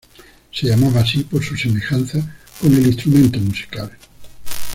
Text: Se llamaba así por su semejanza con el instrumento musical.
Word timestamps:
Se 0.51 0.65
llamaba 0.65 1.01
así 1.01 1.25
por 1.25 1.43
su 1.43 1.55
semejanza 1.55 2.19
con 2.59 2.73
el 2.73 2.87
instrumento 2.87 3.39
musical. 3.39 3.95